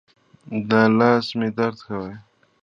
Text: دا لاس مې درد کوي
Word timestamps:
دا 0.69 0.81
لاس 0.97 1.25
مې 1.37 1.49
درد 1.57 1.79
کوي 1.87 2.15